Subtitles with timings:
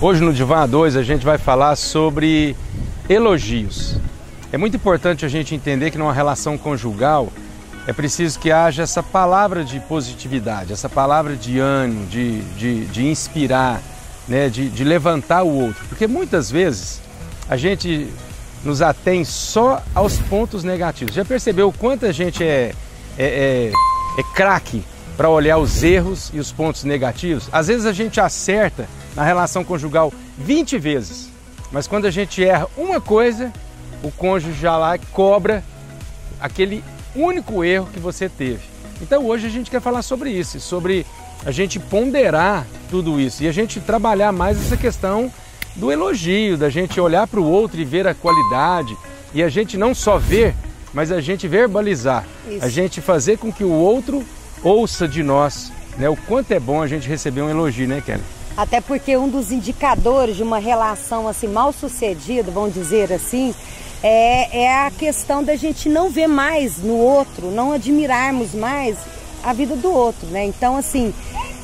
[0.00, 2.56] Hoje no Divã 2 a gente vai falar sobre
[3.08, 3.96] elogios.
[4.50, 7.28] É muito importante a gente entender que numa relação conjugal
[7.86, 13.06] é preciso que haja essa palavra de positividade, essa palavra de ânimo, de, de, de
[13.06, 13.82] inspirar,
[14.26, 15.84] né, de, de levantar o outro.
[15.88, 17.02] Porque muitas vezes
[17.48, 18.08] a gente
[18.64, 21.14] nos atém só aos pontos negativos.
[21.14, 22.72] Já percebeu quanta gente é,
[23.16, 23.72] é, é,
[24.18, 24.82] é craque
[25.16, 27.48] para olhar os erros e os pontos negativos?
[27.52, 31.28] Às vezes a gente acerta na relação conjugal 20 vezes.
[31.70, 33.52] Mas quando a gente erra uma coisa,
[34.02, 35.62] o cônjuge já lá cobra
[36.40, 36.82] aquele
[37.14, 38.62] único erro que você teve.
[39.00, 41.06] Então hoje a gente quer falar sobre isso, sobre
[41.44, 45.30] a gente ponderar tudo isso e a gente trabalhar mais essa questão
[45.78, 48.96] do elogio, da gente olhar para o outro e ver a qualidade
[49.32, 50.54] e a gente não só ver,
[50.92, 52.64] mas a gente verbalizar, isso.
[52.64, 54.24] a gente fazer com que o outro
[54.62, 56.08] ouça de nós, né?
[56.08, 58.22] O quanto é bom a gente receber um elogio, né, Kelly?
[58.56, 63.54] Até porque um dos indicadores de uma relação assim mal sucedida, vamos dizer assim,
[64.02, 68.98] é, é a questão da gente não ver mais no outro, não admirarmos mais
[69.44, 70.44] a vida do outro, né?
[70.44, 71.14] Então, assim,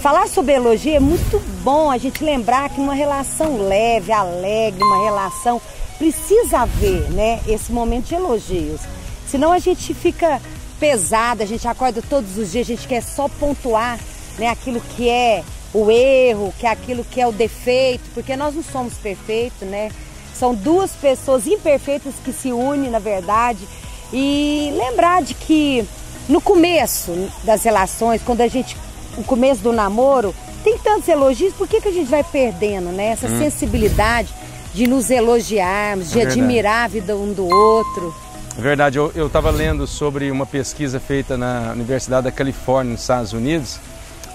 [0.00, 5.04] falar sobre elogio é muito bom a gente lembrar que uma relação leve, alegre, uma
[5.04, 5.60] relação
[5.98, 7.40] precisa haver, né?
[7.46, 8.80] Esse momento de elogios.
[9.26, 10.40] Senão a gente fica
[10.80, 14.00] pesado, a gente acorda todos os dias, a gente quer só pontuar,
[14.38, 14.48] né?
[14.48, 18.62] Aquilo que é o erro, que é aquilo que é o defeito, porque nós não
[18.62, 19.90] somos perfeitos, né?
[20.34, 23.68] São duas pessoas imperfeitas que se unem, na verdade.
[24.10, 25.86] E lembrar de que
[26.26, 27.12] no começo
[27.44, 28.76] das relações, quando a gente.
[29.20, 33.08] O começo do namoro, tem tantos elogios, por que, que a gente vai perdendo, né?
[33.08, 33.38] Essa hum.
[33.38, 34.32] sensibilidade
[34.72, 38.14] de nos elogiarmos, de é admirar a vida um do outro.
[38.56, 43.32] É verdade, eu estava lendo sobre uma pesquisa feita na Universidade da Califórnia, nos Estados
[43.32, 43.78] Unidos,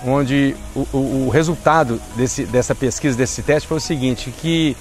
[0.05, 4.77] onde o, o, o resultado desse, dessa pesquisa, desse teste, foi o seguinte, que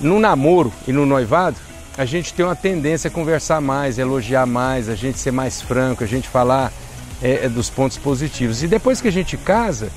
[0.00, 1.56] no namoro e no noivado,
[1.96, 6.02] a gente tem uma tendência a conversar mais, elogiar mais, a gente ser mais franco,
[6.02, 6.72] a gente falar
[7.22, 8.62] é, é, dos pontos positivos.
[8.62, 9.90] E depois que a gente casa,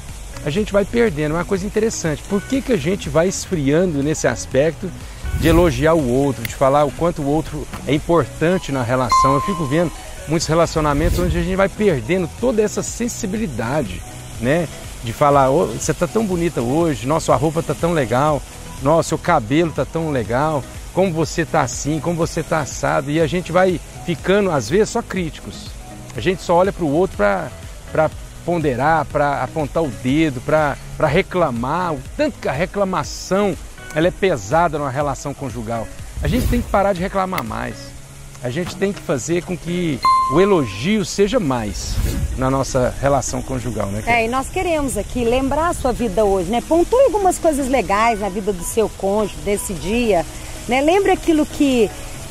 [0.45, 1.33] a gente vai perdendo.
[1.33, 2.21] É uma coisa interessante.
[2.23, 4.89] Por que, que a gente vai esfriando nesse aspecto
[5.39, 9.33] de elogiar o outro, de falar o quanto o outro é importante na relação?
[9.33, 9.91] Eu fico vendo
[10.27, 14.01] muitos relacionamentos onde a gente vai perdendo toda essa sensibilidade
[14.39, 14.67] né?
[15.03, 18.41] De falar, oh, você tá tão bonita hoje, nossa, roupa tá tão legal,
[18.81, 20.63] nossa, seu cabelo tá tão legal,
[20.93, 23.11] como você tá assim, como você tá assado.
[23.11, 25.74] E a gente vai ficando, às vezes, só críticos.
[26.15, 28.09] A gente só olha para o outro para
[28.45, 30.77] ponderar, para apontar o dedo, para
[31.07, 31.93] reclamar.
[31.93, 33.55] O tanto que a reclamação
[33.93, 35.87] ela é pesada numa relação conjugal.
[36.21, 37.75] A gente tem que parar de reclamar mais.
[38.43, 39.99] A gente tem que fazer com que
[40.31, 41.95] o elogio seja mais
[42.37, 44.03] na nossa relação conjugal, né?
[44.05, 46.61] É, e nós queremos aqui lembrar a sua vida hoje, né?
[46.61, 50.25] Pontue algumas coisas legais na vida do seu cônjuge, desse dia,
[50.67, 50.81] né?
[50.81, 51.89] Lembre aquilo que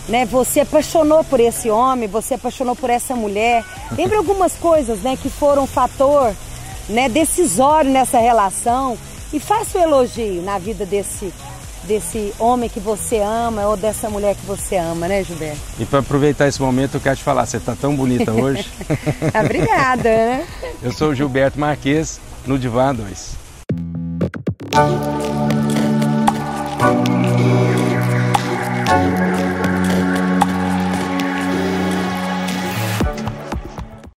[0.09, 3.65] né, você apaixonou por esse homem, você apaixonou por essa mulher.
[3.97, 6.35] Lembre algumas coisas, né, que foram fator,
[6.89, 8.97] né, decisório nessa relação
[9.33, 11.33] e faça o elogio na vida desse
[11.85, 15.61] desse homem que você ama ou dessa mulher que você ama, né, Gilberto?
[15.79, 18.67] E para aproveitar esse momento, eu quero te falar, você está tão bonita hoje.
[19.45, 20.47] Obrigada, né?
[20.83, 23.45] Eu sou o Gilberto Marques, no Divã 2.